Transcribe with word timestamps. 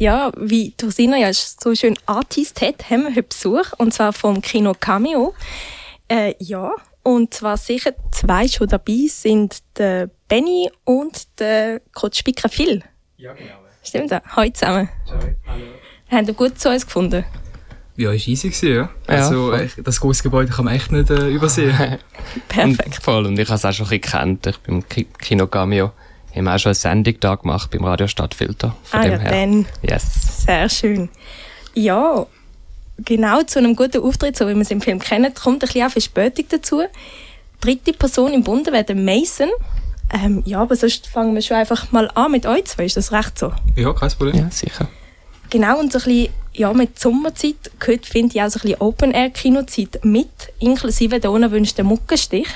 Ja, 0.00 0.32
wie 0.34 0.72
Tursina 0.78 1.18
ja 1.18 1.30
so 1.34 1.74
schön 1.74 1.94
Artist 2.06 2.62
hat, 2.62 2.88
haben 2.88 3.02
wir 3.02 3.10
heute 3.10 3.22
Besuch, 3.24 3.72
und 3.76 3.92
zwar 3.92 4.14
vom 4.14 4.40
Kino 4.40 4.72
Cameo. 4.72 5.34
Äh, 6.08 6.32
ja, 6.38 6.72
und 7.02 7.34
zwar 7.34 7.58
sicher 7.58 7.92
zwei 8.10 8.48
schon 8.48 8.68
dabei 8.68 9.06
sind 9.08 9.58
der 9.76 10.08
Benny 10.26 10.70
und 10.84 11.38
der 11.38 11.82
Coach 11.92 12.20
Spicker 12.20 12.48
Phil. 12.48 12.82
Ja, 13.18 13.34
genau. 13.34 13.50
Stimmt 13.82 14.10
das? 14.10 14.22
Hallo 14.34 14.50
zusammen. 14.50 14.88
Ciao, 15.06 15.18
hallo. 15.46 15.64
Haben 16.10 16.26
ihr 16.28 16.32
gut 16.34 16.58
zu 16.58 16.70
uns 16.70 16.86
gefunden? 16.86 17.22
Ja, 17.98 18.12
ist 18.12 18.26
easy 18.26 18.48
gewesen, 18.48 18.68
ja. 18.74 18.88
Ja, 19.06 19.24
also, 19.26 19.52
echt, 19.52 19.86
das 19.86 20.00
große 20.00 20.22
Gebäude 20.22 20.50
kann 20.50 20.64
man 20.64 20.74
echt 20.76 20.90
nicht 20.92 21.10
äh, 21.10 21.28
übersehen. 21.28 21.76
Perfekt. 22.48 22.86
Und 22.86 22.94
voll. 23.02 23.26
Und 23.26 23.38
ich 23.38 23.46
habe 23.48 23.56
es 23.56 23.64
auch 23.66 23.72
schon 23.74 23.84
ein 23.84 23.90
bisschen 23.90 24.00
gekannt. 24.00 24.46
Ich 24.46 24.56
bin 24.60 24.76
im 24.76 24.88
Ki- 24.88 25.08
Kino 25.18 25.46
Cameo. 25.46 25.92
Haben 26.34 26.44
wir 26.44 26.54
auch 26.54 26.58
schon 26.58 26.70
eine 26.70 26.74
Sendung 26.74 27.14
da 27.20 27.34
gemacht 27.34 27.70
beim 27.70 27.84
Radio 27.84 28.06
Stadtfilter. 28.06 28.76
Von 28.84 29.00
Ah 29.00 29.02
dem 29.02 29.12
ja, 29.12 29.18
her. 29.18 29.30
dann. 29.30 29.66
Yes. 29.82 30.44
Sehr 30.46 30.68
schön. 30.68 31.08
Ja, 31.74 32.26
genau 33.04 33.42
zu 33.42 33.58
einem 33.58 33.76
guten 33.76 34.02
Auftritt, 34.02 34.36
so 34.36 34.46
wie 34.48 34.54
wir 34.54 34.62
es 34.62 34.70
im 34.70 34.80
Film 34.80 34.98
kennen, 34.98 35.32
kommt 35.34 35.56
ein 35.62 35.66
bisschen 35.66 35.86
auch 35.86 35.90
Verspätung 35.90 36.46
dazu. 36.48 36.82
Dritte 37.60 37.92
Person 37.92 38.32
im 38.32 38.42
Bunde 38.42 38.72
wäre 38.72 38.84
der 38.84 38.96
Mason. 38.96 39.50
Ähm, 40.12 40.42
ja, 40.44 40.60
aber 40.60 40.76
sonst 40.76 41.06
fangen 41.06 41.34
wir 41.34 41.42
schon 41.42 41.56
einfach 41.56 41.92
mal 41.92 42.10
an 42.14 42.32
mit 42.32 42.46
euch 42.46 42.64
zwei. 42.64 42.84
Ist 42.86 42.96
das 42.96 43.12
recht 43.12 43.38
so? 43.38 43.52
ja, 43.76 43.92
kein 43.92 44.10
Problem. 44.10 44.36
Ja, 44.36 44.50
sicher. 44.50 44.88
Genau, 45.50 45.78
und 45.78 45.92
so 45.92 45.98
ein 45.98 46.04
bisschen, 46.04 46.28
ja, 46.52 46.72
mit 46.72 46.98
Sommerzeit 46.98 47.70
gehört, 47.78 48.06
finde 48.06 48.36
ich, 48.36 48.42
auch 48.42 48.48
so 48.48 48.58
ein 48.58 48.62
bisschen 48.62 48.80
Open-Air-Kinozeit 48.80 50.04
mit, 50.04 50.28
inklusive 50.58 51.20
der 51.20 51.30
unerwünschten 51.30 51.86
Muckenstich. 51.86 52.48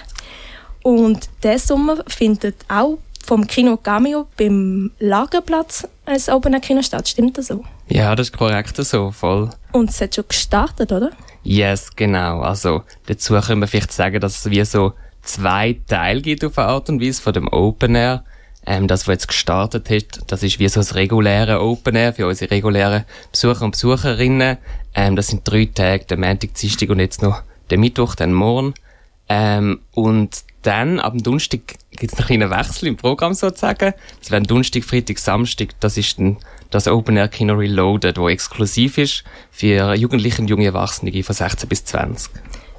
Und 0.83 1.29
der 1.43 1.59
Sommer 1.59 2.05
findet 2.06 2.56
auch 2.69 2.98
vom 3.24 3.46
Kino 3.46 3.77
Cameo 3.77 4.27
beim 4.37 4.91
Lagerplatz 4.98 5.88
ein 6.06 6.20
Open-Air-Kino 6.28 6.83
statt. 6.83 7.09
Stimmt 7.09 7.38
das 7.38 7.48
so? 7.48 7.64
Ja, 7.88 8.14
das 8.14 8.28
ist 8.28 8.37
korrekt 8.37 8.77
so, 8.77 9.10
voll. 9.10 9.50
Und 9.73 9.91
es 9.91 10.00
hat 10.00 10.14
schon 10.14 10.24
gestartet, 10.28 10.92
oder? 10.92 11.10
Yes, 11.42 11.91
genau. 11.94 12.41
Also, 12.41 12.83
dazu 13.06 13.34
können 13.34 13.61
wir 13.61 13.69
vielleicht 13.69 13.92
sagen, 13.92 14.20
dass 14.20 14.39
es 14.39 14.50
wie 14.50 14.64
so 14.64 14.92
zwei 15.22 15.78
Teile 15.86 16.20
gibt 16.20 16.44
auf 16.44 16.58
eine 16.58 16.69
Art 16.69 16.89
und 16.89 17.03
Weise 17.03 17.20
von 17.20 17.33
dem 17.33 17.48
Open 17.48 17.94
Air. 17.94 18.25
Ähm, 18.66 18.89
das, 18.89 19.06
was 19.06 19.14
jetzt 19.14 19.28
gestartet 19.28 19.91
hat, 19.91 20.20
das 20.28 20.42
ist 20.42 20.59
wie 20.59 20.69
so 20.69 20.81
das 20.81 20.94
reguläre 20.94 21.61
Open 21.61 21.97
Air 21.97 22.14
für 22.14 22.27
unsere 22.27 22.50
regulären 22.50 23.05
Besucher 23.31 23.62
und 23.62 23.72
Besucherinnen. 23.72 24.56
Ähm, 24.94 25.16
das 25.16 25.28
sind 25.28 25.42
drei 25.44 25.66
Tage, 25.66 26.06
der 26.06 26.16
Montag, 26.16 26.55
Dienstag 26.55 26.88
und 26.88 27.00
jetzt 27.00 27.20
noch 27.20 27.42
der 27.70 27.78
Mittwoch, 27.78 28.14
dann 28.14 28.33
morgen. 28.33 28.75
Ähm, 29.28 29.80
und 29.92 30.44
dann, 30.62 31.00
ab 31.00 31.12
dem 31.12 31.22
Donnerstag, 31.22 31.61
gibt 31.91 32.12
es 32.12 32.19
noch 32.19 32.30
einen 32.30 32.50
Wechsel 32.50 32.89
im 32.89 32.97
Programm 32.97 33.34
sozusagen. 33.34 33.94
Das 34.19 34.31
wären 34.31 34.44
Donnerstag, 34.44 34.84
Freitag, 34.84 35.19
Samstag. 35.19 35.69
Das 35.81 35.97
ist 35.97 36.19
dann 36.19 36.39
das 36.70 36.89
Open 36.89 37.16
Air 37.16 37.28
Kino 37.28 37.55
Reloaded, 37.55 38.19
wo 38.19 38.28
exklusiv 38.28 38.98
ist 38.98 39.25
für 39.50 39.94
Jugendliche 39.94 40.42
und 40.42 40.48
junge 40.48 40.64
Erwachsene 40.66 41.22
von 41.22 41.34
16 41.34 41.69
bis 41.69 41.84
20. 41.84 42.33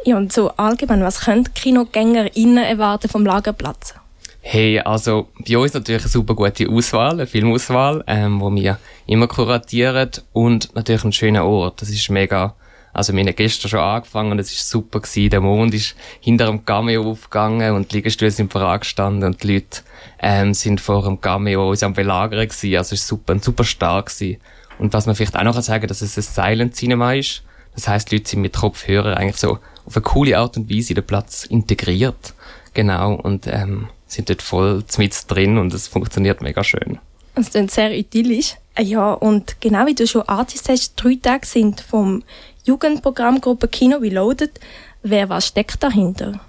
Ja, 0.05 0.17
und 0.17 0.31
so 0.31 0.49
allgemein, 0.51 1.01
was 1.01 1.21
können 1.21 1.51
KinogängerInnen 1.53 2.63
erwarten 2.63 3.09
vom 3.09 3.25
Lagerplatz? 3.25 3.95
Hey, 4.41 4.79
also 4.79 5.29
bei 5.47 5.57
uns 5.57 5.73
natürlich 5.73 6.03
eine 6.03 6.11
super 6.11 6.35
gute 6.35 6.69
Auswahl, 6.69 7.13
eine 7.13 7.25
Filmauswahl, 7.25 8.03
ähm, 8.05 8.39
wo 8.39 8.53
wir 8.53 8.77
immer 9.07 9.27
kuratieren 9.27 10.11
und 10.33 10.75
natürlich 10.75 11.03
einen 11.03 11.13
schönen 11.13 11.41
Ort. 11.41 11.81
Das 11.81 11.89
ist 11.89 12.11
mega, 12.11 12.53
also 12.95 13.11
wir 13.11 13.25
haben 13.25 13.35
gestern 13.35 13.67
schon 13.67 13.81
angefangen, 13.81 14.39
es 14.39 14.53
ist 14.53 14.69
super 14.69 15.01
gewesen. 15.01 15.29
Der 15.29 15.41
Mond 15.41 15.73
ist 15.73 15.95
hinter 16.21 16.45
dem 16.45 16.63
Cameo 16.63 17.11
aufgegangen 17.11 17.75
und 17.75 17.91
die 17.91 17.97
Liegestühle 17.97 18.31
sind 18.31 18.53
bereit 18.53 18.81
gestanden 18.81 19.25
und 19.25 19.43
die 19.43 19.55
Leute 19.55 19.81
ähm, 20.19 20.53
sind 20.53 20.79
vor 20.79 21.03
dem 21.03 21.19
Cameo 21.19 21.71
uns 21.71 21.83
am 21.83 21.91
Belagern 21.91 22.47
gewesen. 22.47 22.77
Also 22.77 22.93
es 22.95 23.01
ist 23.01 23.07
super, 23.07 23.37
super 23.39 23.65
stark 23.65 24.05
gewesen. 24.05 24.39
Und 24.79 24.93
was 24.93 25.07
man 25.07 25.15
vielleicht 25.15 25.35
auch 25.35 25.43
noch 25.43 25.59
sagen 25.61 25.81
kann, 25.81 25.89
dass 25.89 26.01
es 26.01 26.17
ein 26.17 26.21
Silent 26.21 26.75
Cinema 26.77 27.13
ist. 27.13 27.43
Das 27.73 27.89
heißt, 27.89 28.09
die 28.09 28.15
Leute 28.15 28.29
sind 28.29 28.41
mit 28.41 28.55
Kopfhörern 28.55 29.15
eigentlich 29.15 29.41
so 29.41 29.59
auf 29.85 29.95
eine 29.97 30.03
coole 30.03 30.37
Art 30.37 30.55
und 30.55 30.69
Weise 30.69 30.91
in 30.91 30.95
den 30.95 31.05
Platz 31.05 31.43
integriert. 31.43 32.33
Genau, 32.73 33.15
und 33.15 33.45
ähm, 33.47 33.89
sind 34.07 34.29
dort 34.29 34.41
voll 34.41 34.85
mit 34.97 35.15
drin 35.27 35.57
und 35.57 35.73
es 35.73 35.89
funktioniert 35.89 36.41
mega 36.41 36.63
schön. 36.63 36.99
Es 37.35 37.51
klingt 37.51 37.71
sehr 37.71 37.93
idyllisch. 37.93 38.55
Äh, 38.75 38.83
Ja, 38.83 39.13
und 39.13 39.59
genau 39.61 39.85
wie 39.85 39.95
du 39.95 40.07
schon 40.07 40.23
Artist 40.23 40.69
hast, 40.69 40.95
drei 40.95 41.17
Tage 41.21 41.45
sind 41.45 41.81
vom 41.81 42.23
Jugendprogrammgruppe 42.63 43.67
Kino 43.67 43.97
Reloaded. 43.97 44.59
Wer 45.03 45.29
was 45.29 45.47
steckt 45.47 45.83
dahinter? 45.83 46.39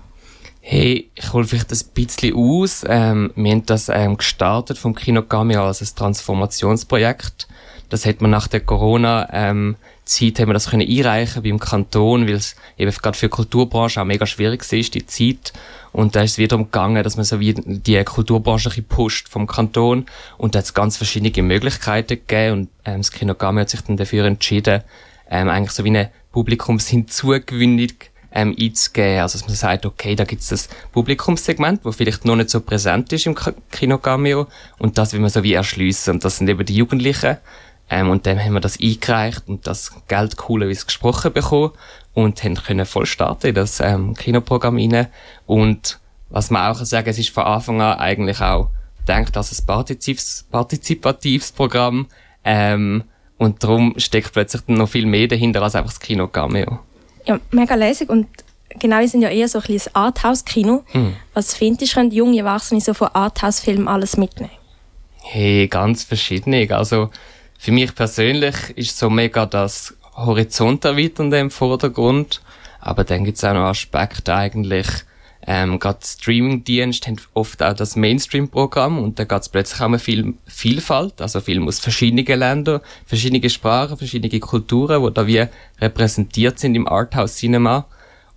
Hey, 0.60 1.10
ich 1.14 1.32
hole 1.32 1.44
vielleicht 1.44 1.70
ein 1.70 1.78
bisschen 1.94 2.34
aus. 2.34 2.84
Ähm, 2.88 3.32
wir 3.36 3.52
haben 3.52 3.66
das 3.66 3.88
ähm, 3.88 4.16
gestartet 4.16 4.78
vom 4.78 4.94
Kino 4.94 5.22
Cameo 5.22 5.66
als 5.66 5.80
ein 5.80 5.94
Transformationsprojekt. 5.94 7.46
Das 7.88 8.04
hat 8.04 8.20
man 8.20 8.32
nach 8.32 8.48
der 8.48 8.60
Corona 8.60 9.28
ähm, 9.32 9.76
Zeit 10.06 10.38
haben 10.38 10.48
wir 10.48 10.54
das 10.54 10.70
können 10.70 10.88
einreichen 10.88 11.42
beim 11.42 11.58
Kanton, 11.58 12.26
weil 12.26 12.34
es 12.34 12.54
eben 12.78 12.90
gerade 12.90 13.18
für 13.18 13.26
die 13.26 13.30
Kulturbranche 13.30 14.00
auch 14.00 14.04
mega 14.04 14.24
schwierig 14.24 14.62
war, 14.62 14.78
die 14.78 15.06
Zeit. 15.06 15.52
Und 15.92 16.14
da 16.14 16.22
ist 16.22 16.32
es 16.32 16.38
wiederum 16.38 16.66
gegangen, 16.66 17.02
dass 17.02 17.16
man 17.16 17.24
so 17.24 17.40
wie 17.40 17.54
die 17.54 18.04
Kulturbranche 18.04 18.70
ein 18.76 18.84
pusht 18.84 19.28
vom 19.28 19.46
Kanton. 19.46 20.06
Und 20.38 20.54
da 20.54 20.60
hat 20.60 20.66
es 20.66 20.74
ganz 20.74 20.96
verschiedene 20.96 21.42
Möglichkeiten 21.42 22.20
gegeben. 22.26 22.52
Und 22.52 22.68
ähm, 22.84 22.98
das 22.98 23.10
Kino 23.10 23.34
Cameo 23.34 23.62
hat 23.62 23.70
sich 23.70 23.80
dann 23.80 23.96
dafür 23.96 24.26
entschieden, 24.26 24.82
ähm, 25.28 25.48
eigentlich 25.48 25.72
so 25.72 25.82
wie 25.84 25.88
eine 25.88 26.10
Publikumshinzugewinnung 26.32 27.92
ähm, 28.30 28.54
einzugeben. 28.60 29.20
Also, 29.20 29.38
dass 29.38 29.48
man 29.48 29.56
sagt, 29.56 29.86
okay, 29.86 30.14
da 30.14 30.24
gibt's 30.24 30.48
das 30.48 30.68
Publikumssegment, 30.92 31.84
wo 31.84 31.90
vielleicht 31.90 32.24
noch 32.24 32.36
nicht 32.36 32.50
so 32.50 32.60
präsent 32.60 33.12
ist 33.12 33.26
im 33.26 33.34
K- 33.34 33.54
Kino 33.72 33.98
Cameo. 33.98 34.46
Und 34.78 34.98
das 34.98 35.14
will 35.14 35.20
man 35.20 35.30
so 35.30 35.42
wie 35.42 35.54
erschliessen. 35.54 36.10
Und 36.10 36.24
das 36.24 36.36
sind 36.36 36.48
eben 36.48 36.64
die 36.64 36.76
Jugendlichen. 36.76 37.38
Ähm, 37.88 38.10
und 38.10 38.26
dann 38.26 38.42
haben 38.42 38.54
wir 38.54 38.60
das 38.60 38.80
eingereicht 38.80 39.42
und 39.46 39.66
das 39.66 39.92
Geld 40.08 40.36
coolerweise 40.36 40.86
gesprochen 40.86 41.32
bekommen 41.32 41.72
und 42.14 42.42
haben 42.42 42.54
können 42.54 42.86
voll 42.86 43.06
starten 43.06 43.48
in 43.48 43.54
das 43.54 43.80
ähm, 43.80 44.14
Kinoprogramm 44.14 44.76
rein. 44.76 45.06
Und 45.46 46.00
was 46.28 46.50
man 46.50 46.70
auch 46.70 46.84
sagen, 46.84 47.08
es 47.08 47.18
ist 47.18 47.30
von 47.30 47.44
Anfang 47.44 47.80
an 47.80 47.98
eigentlich 47.98 48.40
auch 48.40 48.70
denkt 49.06 49.36
als 49.36 49.56
ein 49.56 49.66
partizipatives, 49.66 50.46
partizipatives 50.50 51.52
Programm. 51.52 52.06
Ähm, 52.44 53.04
und 53.38 53.62
darum 53.62 53.94
steckt 53.98 54.32
plötzlich 54.32 54.62
noch 54.66 54.88
viel 54.88 55.06
mehr 55.06 55.28
dahinter 55.28 55.62
als 55.62 55.74
einfach 55.74 55.90
das 55.90 56.00
Kino 56.00 56.26
Cameo. 56.26 56.80
Ja, 57.26 57.38
mega 57.50 57.74
lässig 57.74 58.08
und 58.08 58.26
genau, 58.78 58.98
wir 58.98 59.08
sind 59.08 59.22
ja 59.22 59.28
eher 59.28 59.48
so 59.48 59.58
ein 59.58 59.64
bisschen 59.66 59.94
Arthouse-Kino. 59.94 60.84
Was 61.34 61.54
findest 61.54 61.92
du, 61.92 61.96
können 61.96 62.10
junge 62.10 62.38
Erwachsene 62.38 62.80
so 62.80 62.94
von 62.94 63.08
Arthouse-Filmen 63.12 63.88
alles 63.88 64.16
mitnehmen? 64.16 64.52
Hey, 65.22 65.66
ganz 65.68 66.04
verschiedene. 66.04 66.68
Also, 66.70 67.10
für 67.58 67.72
mich 67.72 67.94
persönlich 67.94 68.54
ist 68.76 68.98
so 68.98 69.10
mega 69.10 69.46
das 69.46 69.94
Horizonterweiternde 70.14 71.38
im 71.38 71.50
Vordergrund. 71.50 72.40
Aber 72.80 73.04
dann 73.04 73.24
gibt's 73.24 73.44
auch 73.44 73.54
noch 73.54 73.64
Aspekte 73.64 74.34
eigentlich, 74.34 74.86
ähm, 75.48 75.78
gerade 75.78 76.00
Streamingdienste 76.04 77.08
haben 77.08 77.20
oft 77.32 77.62
auch 77.62 77.72
das 77.72 77.94
Mainstream-Programm 77.94 78.98
und 78.98 79.20
da 79.20 79.24
geht's 79.24 79.48
plötzlich 79.48 79.80
auch 79.80 79.88
mal 79.88 80.00
viel 80.00 80.34
Vielfalt, 80.46 81.22
also 81.22 81.40
Film 81.40 81.68
aus 81.68 81.78
verschiedenen 81.78 82.26
Ländern, 82.26 82.80
verschiedene 83.06 83.48
Sprachen, 83.48 83.96
verschiedene 83.96 84.40
Kulturen, 84.40 85.02
wo 85.02 85.10
da 85.10 85.24
wie 85.28 85.46
repräsentiert 85.80 86.58
sind 86.58 86.74
im 86.74 86.88
Arthouse-Cinema. 86.88 87.86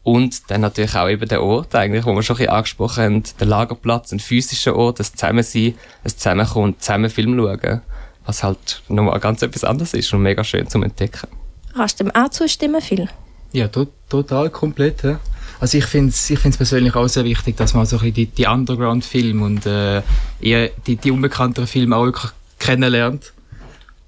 Und 0.03 0.49
dann 0.51 0.61
natürlich 0.61 0.95
auch 0.95 1.09
eben 1.09 1.27
der 1.27 1.43
Ort, 1.43 1.73
eigentlich, 1.75 2.05
wo 2.05 2.13
wir 2.13 2.21
schon 2.23 2.35
ein 2.35 2.39
bisschen 2.39 2.53
angesprochen 2.53 3.03
haben, 3.03 3.23
der 3.39 3.47
Lagerplatz, 3.47 4.11
ein 4.11 4.19
physischer 4.19 4.75
Ort, 4.75 4.99
das 4.99 5.13
Zusammensein, 5.13 5.73
das 6.03 6.17
Zusammenkommen, 6.17 6.75
zusammen 6.79 7.09
Film 7.09 7.35
schauen. 7.35 7.81
Was 8.29 8.43
halt 8.43 8.83
nochmal 8.89 9.19
ganz 9.19 9.41
etwas 9.41 9.63
anderes 9.63 9.95
ist 9.95 10.13
und 10.13 10.21
mega 10.21 10.43
schön 10.43 10.67
zum 10.67 10.83
Entdecken. 10.83 11.27
Kannst 11.73 11.99
du 11.99 12.03
dem 12.03 12.15
auch 12.15 12.29
zustimmen, 12.29 12.79
Phil? 12.79 13.09
Ja, 13.53 13.67
to 13.67 13.87
total 14.07 14.51
komplett. 14.51 15.01
Ja. 15.01 15.19
Also 15.59 15.79
ich 15.79 15.85
finde 15.85 16.09
es 16.09 16.29
ich 16.29 16.37
find's 16.37 16.55
persönlich 16.55 16.93
auch 16.93 17.07
sehr 17.07 17.23
wichtig, 17.23 17.57
dass 17.57 17.73
man 17.73 17.87
so 17.87 17.95
ein 17.95 18.01
bisschen 18.01 18.13
die, 18.13 18.25
die 18.27 18.45
Underground-Filme 18.45 19.43
und 19.43 19.65
äh, 19.65 20.03
eher 20.41 20.69
die, 20.85 20.95
die 20.95 21.09
unbekannteren 21.09 21.67
Filme 21.67 21.95
auch 21.95 22.05
wirklich 22.05 22.31
kennenlernt. 22.59 23.33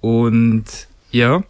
Und 0.02 0.66
ja, 1.10 1.42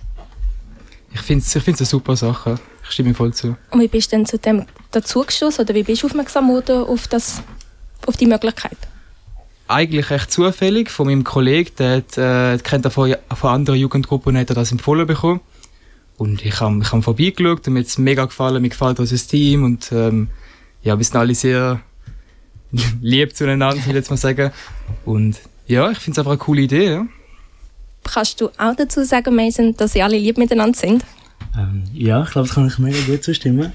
ich 1.14 1.20
finde 1.20 1.44
es 1.44 1.53
ich 1.53 1.64
find's 1.64 1.82
eine 1.82 1.88
super 1.88 2.16
Sache. 2.16 2.56
Ich 2.85 2.91
stimme 2.91 3.09
ihm 3.09 3.16
voll 3.16 3.34
zu. 3.34 3.58
Und 3.72 3.82
wie 3.82 3.90
bist 3.90 4.14
du 4.14 4.16
denn 4.16 4.26
zu 4.26 4.38
dem 4.38 4.66
dazugestoßen 4.91 5.66
oder 5.66 5.76
wie 5.76 5.84
bist 5.84 6.03
du 6.03 6.08
aufmerksam 6.08 6.47
geworden 6.47 6.85
auf, 6.85 7.09
das, 7.09 7.44
auf 8.06 8.16
die 8.16 8.28
Möglichkeit? 8.28 8.78
Eigentlich 9.72 10.12
echt 10.12 10.32
zufällig 10.32 10.90
von 10.90 11.08
meinem 11.08 11.23
Kollegen, 11.23 11.72
der 11.78 11.97
hat, 11.97 12.18
äh, 12.18 12.58
kennt 12.62 12.85
er 12.85 12.91
von, 12.91 13.16
von 13.34 13.50
anderen 13.50 13.79
Jugendgruppen 13.79 14.35
und 14.35 14.41
hat 14.41 14.50
er 14.50 14.56
das 14.56 14.72
empfohlen 14.72 15.08
bekommen. 15.08 15.40
Und 16.18 16.46
ich 16.46 16.59
habe 16.59 16.79
ich 16.82 16.91
hab 16.91 17.03
vorbeigeschaut 17.03 17.68
und 17.68 17.73
mir 17.73 17.79
hat 17.79 17.88
es 17.88 17.97
mega 17.97 18.26
gefallen, 18.26 18.62
mir 18.62 18.70
gefällt 18.70 19.00
unser 19.00 19.16
Team 19.16 19.64
und 19.64 19.91
ähm, 19.91 20.28
ja, 20.84 20.97
wir 20.97 21.06
sind 21.06 21.16
alle 21.16 21.34
sehr 21.34 21.79
lieb 23.02 23.35
zueinander, 23.35 23.76
will 23.76 23.91
ich 23.91 23.96
jetzt 23.96 24.09
mal 24.09 24.18
sagen. 24.18 24.52
Und 25.06 25.40
ja, 25.68 25.90
ich 25.90 26.00
finde 26.00 26.16
es 26.16 26.20
einfach 26.20 26.32
eine 26.32 26.40
coole 26.40 26.62
Idee. 26.62 26.91
Ja. 26.91 27.08
Kannst 28.03 28.41
du 28.41 28.50
auch 28.58 28.76
dazu 28.76 29.03
sagen, 29.06 29.35
Mason, 29.35 29.76
dass 29.78 29.94
sie 29.94 30.02
alle 30.02 30.18
lieb 30.18 30.38
miteinander 30.38 30.78
sind? 30.78 31.06
Ähm, 31.58 31.84
ja, 31.94 32.23
ich 32.23 32.32
glaube, 32.32 32.47
das 32.47 32.56
kann 32.56 32.68
ich 32.68 32.78
mega 32.78 33.00
gut 33.06 33.23
zustimmen. 33.23 33.72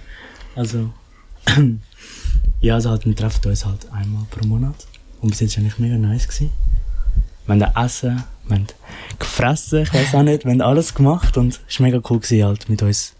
Also, 0.54 0.90
ja, 2.60 2.75
also 2.75 2.90
halt, 2.90 3.06
wir 3.06 3.16
treffen 3.16 3.48
uns 3.48 3.64
halt 3.64 3.90
einmal 3.93 4.25
pro 4.31 4.46
Monat. 4.46 4.87
Und 5.26 5.31
bis 5.31 5.40
jetzt 5.40 5.56
war 5.56 5.64
eigentlich 5.64 5.81
mega 5.81 5.99
nice. 5.99 6.28
Gewesen. 6.28 6.52
wir 7.46 7.55
haben 7.56 7.84
essen, 7.84 8.23
wir 8.46 8.58
haben 8.58 8.67
gefressen, 9.19 9.82
ich 9.82 9.93
weiß 9.93 10.14
auch 10.14 10.23
nicht, 10.23 10.44
wir 10.44 10.52
haben 10.52 10.61
alles 10.61 10.94
gemacht 10.94 11.37
und 11.37 11.61
es 11.69 11.81
war 11.81 11.87
mega 11.88 12.00
cool 12.08 12.20
gewesen, 12.20 12.44
halt 12.44 12.69
mit 12.69 12.81
uns 12.81 13.17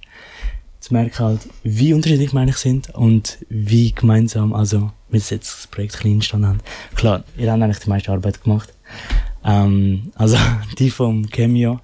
zu 0.79 0.93
merken 0.93 1.19
halt, 1.19 1.41
wie 1.65 1.93
unterschiedlich 1.93 2.33
wir 2.33 2.39
eigentlich 2.39 2.59
sind 2.59 2.91
und 2.91 3.39
wie 3.49 3.91
gemeinsam, 3.91 4.55
also 4.55 4.93
wir 5.09 5.19
jetzt 5.19 5.33
das 5.33 5.67
Projekt 5.67 5.99
klein 5.99 6.13
entstanden 6.13 6.47
haben. 6.47 6.61
Klar, 6.95 7.25
ihr 7.37 7.51
habt 7.51 7.61
eigentlich 7.61 7.81
die 7.81 7.89
meiste 7.89 8.13
Arbeit 8.13 8.41
gemacht. 8.41 8.73
Ähm, 9.45 10.13
also 10.15 10.37
die 10.79 10.91
vom 10.91 11.29
Cameo. 11.29 11.81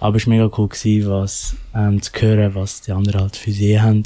Aber 0.00 0.16
es 0.16 0.26
war 0.26 0.34
mega 0.34 0.50
cool 0.58 0.66
gewesen, 0.66 1.08
was, 1.08 1.54
ähm, 1.76 2.02
zu 2.02 2.10
hören, 2.20 2.56
was 2.56 2.80
die 2.80 2.90
anderen 2.90 3.20
halt 3.20 3.36
für 3.36 3.52
sie 3.52 3.80
haben. 3.80 4.02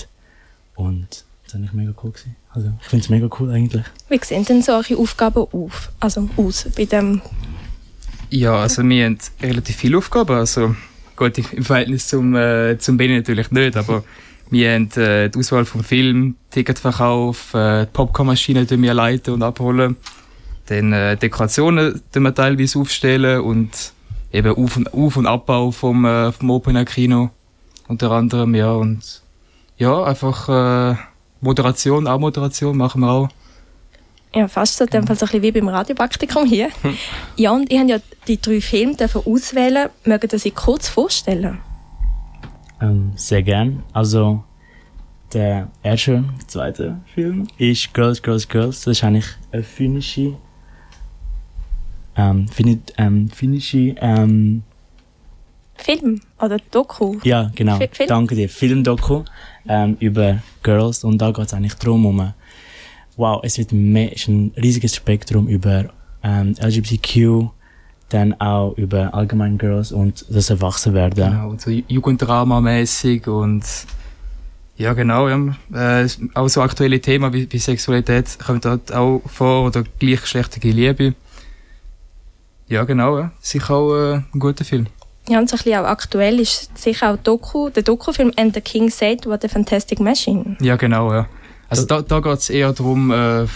Und 0.75 1.25
das 1.45 1.55
war 1.55 1.61
eigentlich 1.61 1.73
mega 1.73 1.95
cool 2.03 2.11
gewesen. 2.11 2.37
Also, 2.51 2.73
ich 2.81 2.87
finde 2.87 3.05
es 3.05 3.11
mega 3.11 3.29
cool 3.39 3.51
eigentlich. 3.51 3.85
Wie 4.09 4.21
sehen 4.23 4.45
denn 4.45 4.63
solche 4.63 4.97
Aufgaben 4.97 5.47
auf, 5.53 5.91
also 6.01 6.29
aus 6.37 6.67
bei 6.77 6.85
dem 6.85 7.21
Ja, 8.31 8.57
also 8.57 8.83
wir 8.83 9.05
haben 9.07 9.19
relativ 9.43 9.77
viele 9.77 9.99
Aufgaben. 9.99 10.37
Also 10.37 10.75
gut, 11.17 11.39
im 11.39 11.65
Verhältnis 11.65 12.09
zum, 12.09 12.35
äh, 12.35 12.79
zum 12.79 12.97
Benny 12.97 13.17
natürlich 13.17 13.51
nicht, 13.51 13.77
aber 13.77 14.05
wir 14.51 14.73
haben 14.73 14.91
äh, 14.93 15.29
die 15.29 15.39
Auswahl 15.39 15.65
vom 15.65 15.83
Film, 15.83 16.37
Ticketverkauf, 16.51 17.55
äh, 17.55 17.87
die 17.87 17.91
Popcornmaschine 17.93 18.67
die 18.67 18.81
wir 18.81 18.95
leiten 18.95 19.35
und 19.35 19.43
abholen. 19.43 19.97
Dann 20.67 20.93
äh, 20.93 21.17
Dekorationen 21.17 22.01
die 22.15 22.21
wir 22.21 22.35
teilweise 22.35 22.79
aufstellen 22.79 23.41
und 23.41 23.93
eben 24.33 24.55
Auf- 24.55 24.77
und, 24.77 24.93
Auf 24.95 25.17
und 25.17 25.27
Abbau 25.27 25.71
vom, 25.71 26.05
äh, 26.05 26.33
vom 26.33 26.51
Open 26.51 26.77
Air 26.77 26.85
Kino 26.85 27.31
unter 27.89 28.11
anderem, 28.13 28.55
ja. 28.55 28.73
Und 28.73 29.23
ja, 29.77 30.03
einfach 30.05 30.49
äh, 30.49 30.97
Moderation, 31.45 32.07
auch 32.09 32.19
Moderation 32.19 32.77
machen 32.77 33.03
wir 33.03 33.11
auch. 33.11 33.29
Ja, 34.35 34.49
fast 34.49 34.77
so, 34.77 34.85
in 34.85 34.91
dem 34.91 35.07
Fall 35.07 35.15
so 35.15 35.27
ein 35.27 35.29
bisschen 35.29 35.43
wie 35.43 35.53
beim 35.53 35.69
Radiopraktikum 35.69 36.45
hier. 36.45 36.71
Ja, 37.37 37.53
und 37.53 37.71
ihr 37.71 37.81
habt 37.81 37.91
ja 37.91 37.99
die 38.27 38.41
drei 38.41 38.61
Filme 38.61 38.97
dürfen 38.97 39.23
auswählen. 39.25 39.91
Mögen 40.05 40.29
ihr 40.33 40.39
sie 40.39 40.51
kurz 40.51 40.89
vorstellen? 40.89 41.59
Ähm, 42.81 43.13
sehr 43.15 43.43
gern. 43.43 43.85
Also, 43.93 44.43
der 45.33 45.69
erste, 45.83 46.25
zweite 46.49 47.01
Film 47.15 47.47
ist 47.59 47.95
Girls, 47.95 48.21
Girls, 48.23 48.49
Girls. 48.49 48.83
Das 48.83 48.99
ist 48.99 49.05
eigentlich 49.05 49.27
eine 49.53 49.63
finnische, 49.63 50.37
ähm, 52.17 52.49
finni, 52.49 52.81
ähm, 52.99 53.29
finnische, 53.29 53.95
ähm, 54.01 54.65
Film 55.77 56.21
oder 56.41 56.59
Doku? 56.71 57.19
ja, 57.25 57.51
genau. 57.55 57.77
Fi- 57.77 57.89
Film? 57.93 58.09
Danke 58.09 58.35
dir. 58.35 58.49
Filmdoku, 58.49 59.25
ähm, 59.69 59.97
über 60.01 60.39
Girls. 60.63 61.05
Und 61.05 61.19
da 61.19 61.31
geht 61.31 61.47
es 61.47 61.55
eigentlich 61.55 61.75
darum, 61.75 62.07
um, 62.07 62.33
wow, 63.17 63.41
es 63.43 63.59
wird 63.59 63.73
mehr, 63.73 64.13
ist 64.13 64.29
ein 64.29 64.53
riesiges 64.57 64.95
Spektrum 64.95 65.49
über, 65.49 65.87
ähm, 66.23 66.55
LGBTQ, 66.61 67.49
dann 68.09 68.39
auch 68.41 68.73
über 68.77 69.13
allgemein 69.15 69.59
Girls 69.59 69.91
und 69.93 70.25
das 70.29 70.51
Erwachsenwerden. 70.51 71.31
Genau, 71.31 71.51
und 71.51 71.61
so 71.61 71.71
Jugenddrama-mäßig 71.71 73.27
und 73.29 73.65
ja 74.77 74.93
genau, 74.93 75.29
ja. 75.29 75.39
Äh, 75.73 76.09
auch 76.35 76.49
so 76.49 76.61
aktuelle 76.63 77.01
Themen 77.01 77.33
wie, 77.33 77.51
wie 77.51 77.59
Sexualität 77.59 78.39
kommen 78.45 78.61
dort 78.61 78.93
auch 78.93 79.23
vor 79.27 79.67
oder 79.67 79.85
gleichgeschlechtliche 79.99 80.69
Liebe. 80.71 81.15
Ja 82.69 82.85
genau, 82.85 83.19
ja. 83.19 83.33
sicher 83.41 83.75
auch 83.75 83.95
äh, 83.95 84.15
ein 84.33 84.39
guter 84.41 84.65
Film. 84.65 84.87
Ja, 85.29 85.39
und 85.39 85.49
so 85.49 85.57
ein 85.57 85.63
bisschen 85.65 85.79
auch 85.81 85.87
aktuell 85.89 86.39
ist 86.41 86.77
sicher 86.77 87.13
auch 87.13 87.17
Doku, 87.17 87.71
der 87.71 87.83
Dokufilm 87.83 88.33
And 88.37 88.55
the 88.55 88.61
King 88.61 88.91
Said 88.91 89.25
What 89.27 89.45
a 89.45 89.49
Fantastic 89.49 89.99
Machine. 90.01 90.57
Ja 90.61 90.77
genau, 90.77 91.13
ja. 91.13 91.27
Also 91.71 91.87
da, 91.87 92.03
da 92.03 92.21
geht 92.21 92.39
es 92.39 92.51
eher 92.51 92.73
darum, 92.73 93.11
äh, 93.11 93.43
ja, 93.45 93.47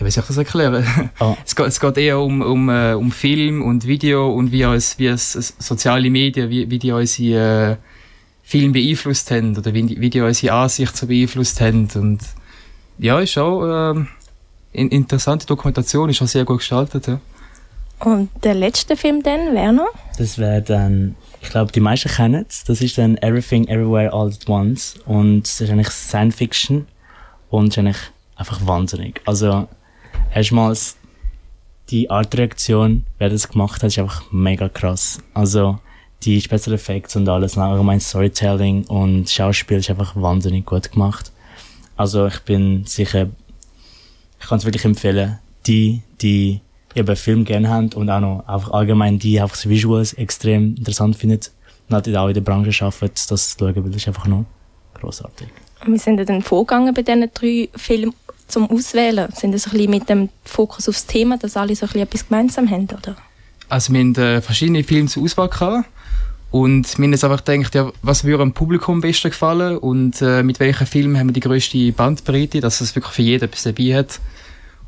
wie 0.00 0.10
soll 0.10 0.22
ich 0.22 0.26
das 0.28 0.36
erklären? 0.36 1.10
Oh. 1.20 1.36
Es, 1.46 1.54
geht, 1.54 1.66
es 1.66 1.78
geht 1.80 1.96
eher 1.98 2.18
um, 2.18 2.42
um, 2.42 2.68
äh, 2.68 2.94
um 2.94 3.12
Film 3.12 3.62
und 3.62 3.86
Video 3.86 4.32
und 4.32 4.50
wie, 4.50 4.64
uns, 4.64 4.98
wie 4.98 5.06
es 5.06 5.32
soziale 5.58 6.10
Medien, 6.10 6.50
wie, 6.50 6.68
wie 6.70 6.78
die 6.78 6.90
unsere 6.90 7.72
äh, 7.72 7.76
Film 8.42 8.72
beeinflusst 8.72 9.30
haben 9.30 9.56
oder 9.56 9.72
wie, 9.72 9.84
die- 9.84 10.00
wie 10.00 10.10
die 10.10 10.20
unsere 10.20 10.54
Ansicht 10.54 10.96
so 10.96 11.06
beeinflusst 11.06 11.60
haben. 11.60 11.88
Und 11.94 12.18
ja, 12.98 13.20
ist 13.20 13.38
auch 13.38 13.92
ähm, 13.92 14.08
in, 14.72 14.88
interessante 14.88 15.46
Dokumentation, 15.46 16.10
ist 16.10 16.20
auch 16.20 16.26
sehr 16.26 16.44
gut 16.44 16.58
gestaltet. 16.58 17.06
Ja. 17.06 17.20
Und 18.00 18.30
der 18.44 18.54
letzte 18.54 18.96
Film 18.96 19.22
dann, 19.22 19.54
Werner? 19.54 19.86
Das 20.16 20.38
wäre 20.38 20.62
dann, 20.62 21.16
ich 21.42 21.50
glaube, 21.50 21.70
die 21.72 21.80
meisten 21.80 22.08
kennen 22.08 22.46
es. 22.48 22.64
Das 22.64 22.80
ist 22.80 22.96
dann 22.96 23.18
Everything 23.18 23.68
Everywhere 23.68 24.12
All 24.12 24.28
at 24.28 24.48
Once. 24.48 24.96
Und 25.04 25.46
es 25.46 25.60
ist 25.60 25.70
eigentlich 25.70 25.90
Science 25.90 26.36
Fiction. 26.36 26.86
Und 27.50 27.68
es 27.68 27.74
ist 27.74 27.78
eigentlich 27.78 28.10
einfach 28.36 28.66
wahnsinnig. 28.66 29.20
Also, 29.26 29.68
erstmals, 30.34 30.96
die 31.90 32.10
Art 32.10 32.32
der 32.32 32.40
Reaktion, 32.40 33.04
wer 33.18 33.28
das 33.28 33.48
gemacht 33.48 33.82
hat, 33.82 33.88
ist 33.88 33.98
einfach 33.98 34.24
mega 34.32 34.68
krass. 34.70 35.18
Also, 35.34 35.78
die 36.22 36.40
Special 36.40 36.74
Effects 36.74 37.16
und 37.16 37.28
alles, 37.28 37.56
und 37.56 37.62
allgemein 37.62 38.00
Storytelling 38.00 38.84
und 38.86 39.28
Schauspiel 39.28 39.78
ist 39.78 39.90
einfach 39.90 40.16
wahnsinnig 40.16 40.64
gut 40.64 40.90
gemacht. 40.90 41.32
Also, 41.96 42.26
ich 42.26 42.40
bin 42.40 42.86
sicher, 42.86 43.28
ich 44.40 44.46
kann 44.46 44.58
es 44.58 44.64
wirklich 44.64 44.86
empfehlen, 44.86 45.38
die, 45.66 46.02
die 46.22 46.62
eben 46.94 47.16
Film 47.16 47.44
gerne 47.44 47.68
haben 47.68 47.90
und 47.94 48.10
auch 48.10 48.20
noch 48.20 48.44
einfach 48.46 48.72
allgemein 48.72 49.18
die 49.18 49.40
einfach 49.40 49.56
das 49.56 49.68
Visuals 49.68 50.12
extrem 50.14 50.74
interessant 50.76 51.16
finden 51.16 51.40
und 51.88 51.94
halt 51.94 52.16
auch 52.16 52.28
in 52.28 52.34
der 52.34 52.40
Branche 52.40 52.84
arbeiten, 52.84 53.20
das 53.28 53.56
zu 53.56 53.58
schauen, 53.58 53.76
weil 53.76 53.90
das 53.90 53.96
ist 53.96 54.08
einfach 54.08 54.26
noch 54.26 54.44
großartig. 54.94 55.48
Und 55.84 55.94
wie 55.94 55.98
sind 55.98 56.16
denn 56.16 56.42
vorgegangen 56.42 56.92
bei 56.92 57.02
diesen 57.02 57.30
drei 57.32 57.68
Filmen 57.74 58.14
zum 58.46 58.70
Auswählen? 58.70 59.30
Sind 59.32 59.52
das 59.52 59.66
ein 59.66 59.72
bisschen 59.72 59.90
mit 59.90 60.08
dem 60.08 60.28
Fokus 60.44 60.88
aufs 60.88 61.06
Thema, 61.06 61.38
dass 61.38 61.56
alle 61.56 61.74
so 61.74 61.86
ein 61.86 61.88
bisschen 61.88 62.02
etwas 62.02 62.28
gemeinsam 62.28 62.70
haben, 62.70 62.86
oder? 62.86 63.16
Also 63.68 63.92
wir 63.92 64.00
haben 64.00 64.14
äh, 64.16 64.40
verschiedene 64.42 64.84
Filme 64.84 65.08
zur 65.08 65.22
Auswahl 65.22 65.48
gehabt. 65.48 65.88
Und 66.50 66.98
wir 66.98 67.04
haben 67.04 67.12
jetzt 67.12 67.22
einfach 67.22 67.44
gedacht, 67.44 67.74
ja, 67.76 67.92
was 68.02 68.24
würde 68.24 68.38
dem 68.38 68.52
Publikum 68.52 68.96
am 68.96 69.00
besten 69.00 69.30
gefallen 69.30 69.78
und 69.78 70.20
äh, 70.20 70.42
mit 70.42 70.58
welchen 70.58 70.86
Filmen 70.86 71.16
haben 71.16 71.28
wir 71.28 71.32
die 71.32 71.40
grösste 71.40 71.92
Bandbreite, 71.92 72.60
dass 72.60 72.80
es 72.80 72.96
wirklich 72.96 73.14
für 73.14 73.22
jeden 73.22 73.44
etwas 73.44 73.62
dabei 73.62 73.94
hat. 73.94 74.20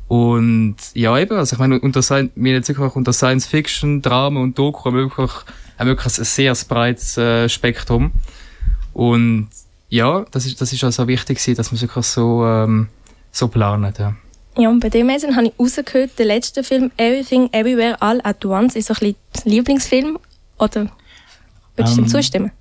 Und 0.07 0.75
ja, 0.93 1.17
eben, 1.17 1.37
also 1.37 1.55
ich 1.55 1.59
meine, 1.59 1.79
unter, 1.79 2.01
wir 2.01 2.53
jetzt 2.53 2.69
wirklich 2.69 2.95
unter 2.95 3.13
Science 3.13 3.45
Fiction, 3.45 4.01
Drama 4.01 4.41
und 4.41 4.57
Doku 4.57 4.85
haben 4.85 4.95
wir 4.95 5.03
wirklich, 5.03 5.31
haben 5.31 5.87
wir 5.87 5.97
wirklich 5.97 6.17
ein 6.19 6.25
sehr 6.25 6.55
breites 6.67 7.17
äh, 7.17 7.49
Spektrum. 7.49 8.11
Und 8.93 9.49
ja, 9.89 10.25
das 10.31 10.45
ist, 10.45 10.61
das 10.61 10.73
ist 10.73 10.83
also 10.83 11.07
wichtig 11.07 11.37
gewesen, 11.37 11.55
dass 11.55 11.71
man 11.71 11.77
es 11.77 11.81
wirklich 11.81 12.05
so, 12.05 12.45
ähm, 12.45 12.87
so 13.31 13.47
planen, 13.47 13.93
ja. 13.97 14.15
Ja, 14.55 14.69
und 14.69 14.81
bei 14.81 14.89
dem 14.89 15.09
Essen 15.09 15.35
habe 15.35 15.47
ich 15.47 15.53
rausgehört, 15.59 16.11
der 16.19 16.27
letzte 16.27 16.63
Film 16.63 16.91
Everything 16.97 17.49
Everywhere 17.53 17.99
All 18.01 18.21
at 18.23 18.45
Once 18.45 18.75
ist 18.75 18.87
so 18.87 18.93
ein 18.93 19.15
bisschen 19.33 19.51
Lieblingsfilm. 19.51 20.19
Oder 20.59 20.91
würdest 21.75 21.97
du 21.97 22.01
dem 22.01 22.05
Ähm, 22.05 22.09
zustimmen? 22.09 22.51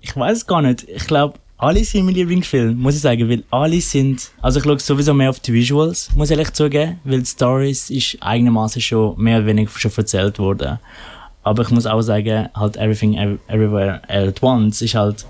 Ich 0.00 0.16
weiß 0.16 0.38
es 0.38 0.46
gar 0.46 0.62
nicht. 0.62 0.88
Ich 0.88 1.06
glaube, 1.08 1.38
alle 1.64 1.82
sind 1.84 2.04
mein 2.04 2.14
Lieblingsfilm, 2.14 2.78
muss 2.78 2.94
ich 2.96 3.00
sagen, 3.00 3.28
weil 3.28 3.42
alle 3.50 3.80
sind, 3.80 4.30
also 4.42 4.58
ich 4.58 4.64
schaue 4.64 4.78
sowieso 4.78 5.14
mehr 5.14 5.30
auf 5.30 5.40
die 5.40 5.52
Visuals, 5.52 6.10
muss 6.14 6.30
ich 6.30 6.36
ehrlich 6.36 6.52
zugeben, 6.52 7.00
weil 7.04 7.20
die 7.20 7.26
Stories 7.26 7.88
ist 7.90 8.18
eigenermaßen 8.20 8.82
schon 8.82 9.18
mehr 9.20 9.38
oder 9.38 9.46
weniger 9.46 9.70
schon 9.70 9.90
erzählt 9.96 10.38
worden. 10.38 10.78
Aber 11.42 11.62
ich 11.62 11.70
muss 11.70 11.86
auch 11.86 12.02
sagen, 12.02 12.48
halt 12.54 12.76
Everything 12.76 13.14
Ev- 13.18 13.38
Everywhere 13.48 14.02
at 14.08 14.42
Once 14.42 14.82
ist 14.82 14.94
halt 14.94 15.24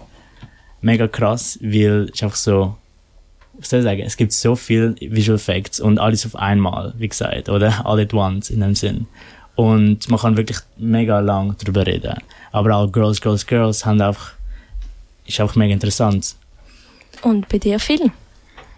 mega 0.80 1.06
krass, 1.06 1.58
weil 1.62 2.10
es 2.12 2.22
einfach 2.22 2.36
so, 2.36 2.76
was 3.58 3.70
soll 3.70 3.80
ich 3.80 3.84
sagen, 3.84 4.02
es 4.02 4.16
gibt 4.16 4.32
so 4.32 4.56
viel 4.56 4.96
Visual 5.00 5.36
Effects 5.36 5.78
und 5.78 5.98
alles 6.00 6.26
auf 6.26 6.34
einmal, 6.36 6.94
wie 6.98 7.08
gesagt, 7.08 7.48
oder 7.48 7.86
all 7.86 8.00
at 8.00 8.12
once 8.12 8.50
in 8.50 8.60
dem 8.60 8.74
Sinn. 8.74 9.06
Und 9.54 10.08
man 10.08 10.18
kann 10.18 10.36
wirklich 10.36 10.58
mega 10.78 11.20
lang 11.20 11.56
drüber 11.58 11.86
reden. 11.86 12.14
Aber 12.50 12.74
auch 12.74 12.90
Girls, 12.90 13.20
Girls, 13.20 13.46
Girls 13.46 13.86
haben 13.86 14.00
einfach, 14.00 14.32
ist 15.26 15.40
einfach 15.40 15.56
mega 15.56 15.72
interessant. 15.72 16.36
Und 17.22 17.48
bei 17.48 17.58
dir 17.58 17.78
Film? 17.78 18.10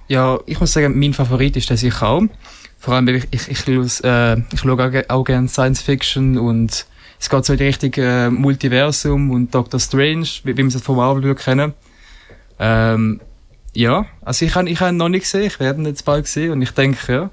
Ja, 0.08 0.38
ich 0.46 0.60
muss 0.60 0.72
sagen, 0.72 0.98
mein 0.98 1.14
Favorit 1.14 1.56
ist 1.56 1.68
der 1.68 1.76
sicher 1.76 2.08
auch. 2.08 2.22
Vor 2.78 2.94
allem, 2.94 3.06
weil 3.08 3.16
ich, 3.16 3.26
ich, 3.30 3.48
ich, 3.48 3.66
los- 3.66 4.00
äh, 4.00 4.36
ich 4.52 4.60
schaue 4.60 4.72
auch, 4.84 4.90
ge- 4.90 5.04
auch 5.08 5.24
gerne 5.24 5.48
Science 5.48 5.82
Fiction 5.82 6.38
und 6.38 6.86
es 7.18 7.30
geht 7.30 7.44
so 7.44 7.54
in 7.54 7.58
die 7.58 7.64
Richtung 7.64 7.92
äh, 7.94 8.30
Multiversum 8.30 9.30
und 9.30 9.52
Doctor 9.54 9.80
Strange, 9.80 10.28
wie, 10.44 10.56
wie 10.56 10.62
man 10.62 10.68
es 10.68 10.80
von 10.82 10.96
Marvel 10.96 11.34
kennen. 11.34 11.74
Ähm, 12.58 13.20
ja, 13.74 14.06
also 14.22 14.44
ich 14.44 14.54
habe 14.54 14.68
ich 14.68 14.80
ihn 14.80 14.96
noch 14.96 15.08
nicht 15.08 15.22
gesehen, 15.22 15.44
ich 15.44 15.58
werde 15.58 15.80
ihn 15.80 15.86
jetzt 15.86 16.04
bald 16.04 16.26
sehen 16.26 16.52
und 16.52 16.62
ich 16.62 16.70
denke, 16.70 17.12
ja, 17.12 17.30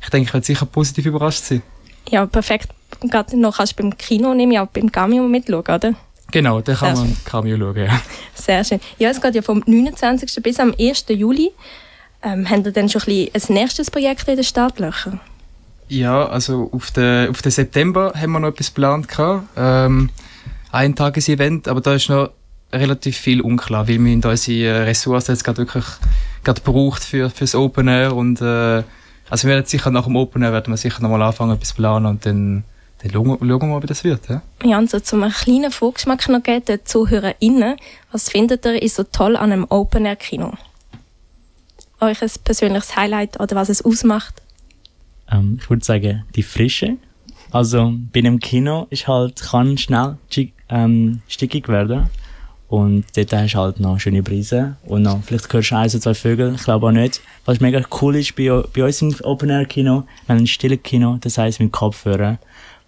ich 0.00 0.08
denke, 0.08 0.28
ich 0.28 0.34
werde 0.34 0.46
sicher 0.46 0.66
positiv 0.66 1.06
überrascht 1.06 1.42
sein. 1.44 1.62
Ja, 2.08 2.26
perfekt. 2.26 2.68
Gerade 3.02 3.38
noch 3.38 3.56
kannst 3.56 3.78
du 3.78 3.82
beim 3.82 3.96
Kino 3.98 4.32
nehmen, 4.34 4.56
auch 4.58 4.66
beim 4.68 4.90
Cameo 4.90 5.26
mitschauen, 5.28 5.60
oder? 5.62 5.94
Genau, 6.34 6.60
den 6.60 6.74
kann 6.74 6.94
man 6.94 7.16
Cameo 7.24 7.56
schauen, 7.56 7.76
ja. 7.76 8.00
Sehr 8.34 8.64
schön. 8.64 8.80
Ja, 8.98 9.10
es 9.10 9.20
geht 9.20 9.36
ja 9.36 9.42
vom 9.42 9.62
29. 9.64 10.42
bis 10.42 10.58
am 10.58 10.74
1. 10.76 11.04
Juli. 11.10 11.52
Ähm, 12.24 12.50
haben 12.50 12.64
ihr 12.64 12.72
dann 12.72 12.88
schon 12.88 13.02
ein, 13.02 13.28
bisschen 13.32 13.56
ein 13.56 13.62
nächstes 13.62 13.88
Projekt 13.88 14.26
in 14.26 14.34
den 14.34 14.42
Startlöchern? 14.42 15.20
Ja, 15.86 16.26
also 16.26 16.70
auf 16.72 16.90
den, 16.90 17.30
auf 17.30 17.40
den 17.40 17.52
September 17.52 18.14
haben 18.16 18.32
wir 18.32 18.40
noch 18.40 18.48
etwas 18.48 18.74
geplant 18.74 19.06
gehabt. 19.06 19.46
Ähm, 19.56 20.10
ein 20.72 20.96
Tagesevent, 20.96 21.68
aber 21.68 21.80
da 21.80 21.94
ist 21.94 22.08
noch 22.08 22.30
relativ 22.72 23.16
viel 23.16 23.40
unklar, 23.40 23.86
weil 23.86 24.02
wir 24.02 24.12
in 24.12 24.24
unsere 24.24 24.86
Ressourcen 24.86 25.30
jetzt 25.30 25.44
gerade 25.44 25.58
wirklich 25.58 25.84
gerade 26.42 26.60
braucht 26.62 27.04
für 27.04 27.30
fürs 27.30 27.54
Open 27.54 27.86
Air 27.86 28.16
und 28.16 28.40
äh, 28.40 28.82
also 29.30 29.46
wir 29.46 29.54
werden 29.54 29.66
sicher 29.66 29.92
nach 29.92 30.06
dem 30.06 30.16
Open 30.16 30.42
Air 30.42 30.52
werden 30.52 30.72
wir 30.72 30.78
sicher 30.78 31.00
nochmal 31.00 31.22
anfangen 31.22 31.54
etwas 31.54 31.74
planen 31.74 32.06
und 32.06 32.26
dann 32.26 32.64
dann 33.04 33.12
schauen 33.12 33.26
wir 33.28 33.36
schauen 33.38 33.48
wir 33.60 33.66
mal, 33.66 33.82
wie 33.82 33.86
das 33.86 34.02
wird. 34.02 34.28
Ja? 34.28 34.42
Ja, 34.64 34.78
und 34.78 34.90
so 34.90 34.98
zum 34.98 35.22
einen 35.22 35.32
kleinen 35.32 35.70
Vorgeschmack 35.70 36.28
noch 36.28 36.42
geben, 36.42 36.64
den 36.64 36.80
ZuhörerInnen. 36.84 37.76
Was 38.10 38.30
findet 38.30 38.64
ihr 38.64 38.82
ist 38.82 38.96
so 38.96 39.04
toll 39.04 39.36
an 39.36 39.52
einem 39.52 39.66
Open-Air-Kino? 39.68 40.52
Euch 42.00 42.22
ein 42.22 42.30
persönliches 42.42 42.96
Highlight 42.96 43.38
oder 43.40 43.56
was 43.56 43.68
es 43.68 43.84
ausmacht? 43.84 44.42
Ähm, 45.30 45.58
ich 45.60 45.68
würde 45.70 45.84
sagen, 45.84 46.24
die 46.34 46.42
Frische. 46.42 46.96
Also, 47.50 47.92
bei 48.12 48.20
einem 48.20 48.40
Kino 48.40 48.86
ist 48.90 49.06
halt, 49.06 49.40
kann 49.40 49.78
schnell 49.78 50.16
schick- 50.30 50.52
ähm, 50.68 51.20
stickig 51.28 51.68
werden. 51.68 52.08
Und 52.68 53.04
dort 53.16 53.32
hast 53.32 53.52
du 53.54 53.58
halt 53.58 53.78
noch 53.78 54.00
schöne 54.00 54.22
Brise. 54.22 54.76
Und 54.84 55.02
noch, 55.02 55.22
vielleicht 55.22 55.52
hörst 55.52 55.70
du 55.70 55.76
eins 55.76 55.94
oder 55.94 56.02
zwei 56.02 56.14
Vögel, 56.14 56.54
ich 56.56 56.64
glaube 56.64 56.86
auch 56.86 56.90
nicht. 56.90 57.20
Was 57.44 57.60
mega 57.60 57.80
cool 58.00 58.16
ist 58.16 58.34
bei, 58.34 58.50
bei 58.74 58.84
uns 58.84 59.00
im 59.02 59.14
Open-Air-Kino, 59.22 60.02
wir 60.26 60.34
haben 60.34 60.42
ein 60.42 60.46
stilles 60.46 60.80
Kino, 60.82 61.18
das 61.20 61.38
heisst 61.38 61.60
mit 61.60 61.70
Kopfhörer, 61.70 62.38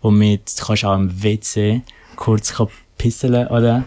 womit 0.03 0.59
du 0.59 0.65
kannst 0.65 0.85
auch 0.85 0.95
im 0.95 1.23
WC 1.23 1.83
kurz 2.17 2.55
pisseln 2.99 3.47
oder 3.49 3.85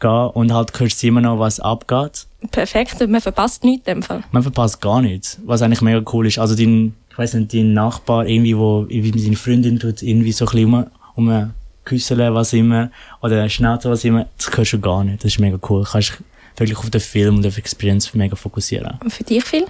gehen 0.00 0.30
und 0.34 0.52
halt 0.52 0.78
hörst 0.78 1.02
du 1.02 1.06
immer 1.06 1.20
noch, 1.20 1.38
was 1.38 1.60
abgeht. 1.60 2.26
Perfekt, 2.50 3.08
man 3.08 3.20
verpasst 3.20 3.64
nichts 3.64 3.86
in 3.88 3.94
dem 3.96 4.02
Fall. 4.02 4.22
Man 4.30 4.42
verpasst 4.42 4.80
gar 4.80 5.00
nichts, 5.00 5.38
was 5.44 5.62
eigentlich 5.62 5.80
mega 5.80 6.02
cool 6.12 6.26
ist. 6.26 6.38
Also 6.38 6.54
dein, 6.54 6.94
ich 7.10 7.18
weiß 7.18 7.34
nicht, 7.34 7.54
dein 7.54 7.72
Nachbar 7.72 8.26
irgendwie, 8.26 8.56
wo 8.56 8.86
irgendwie 8.88 9.18
seine 9.18 9.36
Freundin 9.36 9.78
tut 9.78 10.02
irgendwie 10.02 10.32
so 10.32 10.44
ein 10.46 10.50
bisschen 10.50 10.74
um, 11.16 11.28
um 11.28 11.52
küsseln, 11.84 12.34
was 12.34 12.52
immer, 12.52 12.90
oder 13.22 13.48
schnauzen, 13.48 13.90
was 13.90 14.04
immer, 14.04 14.26
das 14.36 14.54
hörst 14.56 14.72
du 14.74 14.80
gar 14.80 15.04
nicht. 15.04 15.24
Das 15.24 15.32
ist 15.32 15.38
mega 15.38 15.58
cool. 15.68 15.84
Du 15.84 15.90
kannst 15.90 16.22
wirklich 16.56 16.78
auf 16.78 16.90
den 16.90 17.00
Film 17.00 17.36
und 17.36 17.46
auf 17.46 17.54
die 17.54 17.60
Experience 17.60 18.12
mega 18.14 18.36
fokussieren. 18.36 18.98
Und 19.02 19.12
für 19.12 19.24
dich, 19.24 19.44
Phil? 19.44 19.66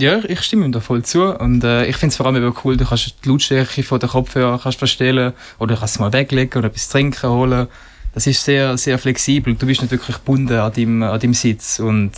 Ja, 0.00 0.24
ich 0.26 0.40
stimme 0.40 0.64
ihm 0.64 0.72
da 0.72 0.80
voll 0.80 1.04
zu. 1.04 1.24
Und 1.38 1.62
äh, 1.62 1.84
ich 1.84 1.96
finde 1.96 2.12
es 2.12 2.16
vor 2.16 2.24
allem 2.24 2.36
eben 2.36 2.54
cool, 2.64 2.76
du 2.76 2.86
kannst 2.86 3.14
die 3.22 3.28
Lautstärke 3.28 3.82
von 3.82 4.00
den 4.00 4.08
Kopfhörern 4.08 4.58
kannst 4.58 4.78
verstellen 4.78 5.34
oder 5.58 5.74
du 5.74 5.80
kannst 5.80 5.96
es 5.96 6.00
mal 6.00 6.12
weglegen 6.12 6.58
oder 6.58 6.68
etwas 6.68 6.88
trinken 6.88 7.28
holen. 7.28 7.68
Das 8.14 8.26
ist 8.26 8.42
sehr, 8.42 8.78
sehr 8.78 8.98
flexibel. 8.98 9.54
Du 9.54 9.66
bist 9.66 9.82
nicht 9.82 9.90
wirklich 9.90 10.16
gebunden 10.16 10.58
an 10.58 10.72
deinem, 10.72 11.02
an 11.02 11.20
deinem 11.20 11.34
Sitz. 11.34 11.78
Und 11.80 12.12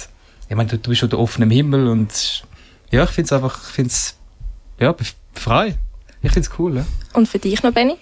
ich 0.48 0.54
meine, 0.54 0.70
du, 0.70 0.78
du 0.78 0.90
bist 0.90 1.02
unter 1.02 1.18
offenem 1.18 1.50
Himmel 1.50 1.88
und 1.88 2.44
ja, 2.92 3.02
ich 3.02 3.10
finde 3.10 3.26
es 3.26 3.32
einfach, 3.32 3.58
ich 3.66 3.74
finde 3.74 3.88
es 3.88 4.16
ja, 4.78 4.94
frei. 5.34 5.74
Ich 6.22 6.30
finde 6.30 6.48
es 6.48 6.58
cool. 6.58 6.76
Ja. 6.76 6.86
Und 7.14 7.28
für 7.28 7.40
dich 7.40 7.62
noch, 7.64 7.72
Benny? 7.72 7.96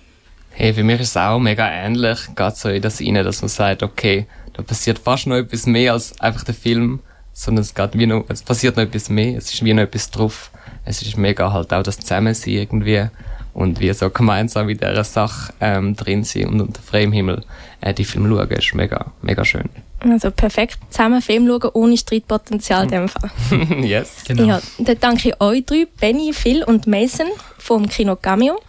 Hey, 0.50 0.74
für 0.74 0.82
mich 0.82 1.00
ist 1.00 1.10
es 1.10 1.16
auch 1.16 1.38
mega 1.38 1.66
ähnlich, 1.66 2.18
geht 2.36 2.56
so 2.56 2.68
in 2.68 2.82
das 2.82 3.00
rein, 3.00 3.14
dass 3.14 3.40
man 3.40 3.48
sagt, 3.48 3.82
okay, 3.82 4.26
da 4.52 4.62
passiert 4.62 4.98
fast 4.98 5.26
noch 5.26 5.36
etwas 5.36 5.64
mehr 5.64 5.94
als 5.94 6.20
einfach 6.20 6.44
der 6.44 6.54
Film, 6.54 7.00
sondern 7.40 7.62
es 7.62 7.74
geht 7.74 7.98
wie 7.98 8.06
noch, 8.06 8.26
es 8.28 8.42
passiert 8.42 8.76
noch 8.76 8.84
etwas 8.84 9.08
mehr, 9.08 9.38
es 9.38 9.52
ist 9.52 9.64
wie 9.64 9.72
noch 9.72 9.84
etwas 9.84 10.10
drauf. 10.10 10.50
Es 10.84 11.00
ist 11.00 11.16
mega 11.16 11.52
halt 11.52 11.72
auch 11.72 11.82
das 11.82 11.98
Zusammensein 11.98 12.54
irgendwie 12.54 13.06
und 13.54 13.80
wie 13.80 13.92
so 13.94 14.10
gemeinsam 14.10 14.68
in 14.68 14.76
dieser 14.76 15.04
Sache 15.04 15.52
ähm, 15.60 15.96
drin 15.96 16.22
sein 16.22 16.48
und 16.48 16.60
unter 16.60 16.82
freiem 16.82 17.12
Himmel 17.12 17.42
äh, 17.80 17.94
die 17.94 18.04
Film 18.04 18.28
schauen, 18.28 18.50
ist 18.50 18.74
mega, 18.74 19.06
mega 19.22 19.44
schön. 19.44 19.70
Also 20.00 20.30
perfekt 20.30 20.78
zusammen 20.90 21.22
Film 21.22 21.46
schauen, 21.46 21.70
ohne 21.72 21.96
Streitpotenzial 21.96 22.84
in 22.84 22.90
dem 22.90 23.08
Fall. 23.08 23.30
yes. 23.82 24.24
Genau. 24.26 24.44
Ja, 24.44 24.60
dann 24.78 25.00
danke 25.00 25.30
ich 25.30 25.40
euch 25.40 25.64
drei, 25.64 25.86
Benny, 25.98 26.34
Phil 26.34 26.62
und 26.62 26.86
Mason 26.86 27.28
vom 27.56 27.88
Kino 27.88 28.16
Cameo. 28.16 28.60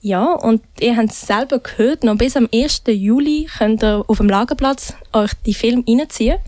Ja, 0.00 0.32
und 0.32 0.62
ihr 0.80 0.96
habt 0.96 1.12
es 1.12 1.20
selber 1.22 1.60
gehört, 1.60 2.02
noch 2.02 2.16
bis 2.16 2.36
am 2.36 2.48
1. 2.52 2.82
Juli 2.88 3.48
könnt 3.56 3.82
ihr 3.82 4.04
auf 4.06 4.18
dem 4.18 4.28
Lagerplatz 4.28 4.94
euch 5.12 5.30
die 5.46 5.54
Filme 5.54 5.84
reinziehen. 5.88 6.38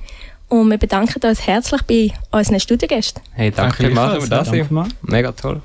Und 0.48 0.70
wir 0.70 0.78
bedanken 0.78 1.20
uns 1.24 1.46
herzlich 1.46 1.82
bei 1.82 2.12
unseren 2.30 2.60
Studiogästen. 2.60 3.22
Hey, 3.32 3.50
danke, 3.50 3.82
Danke 3.82 3.86
vielmals, 3.86 4.28
dass 4.28 4.52
wir 4.52 4.68
da 4.68 4.84
sind. 4.84 4.94
Mega 5.02 5.32
toll. 5.32 5.60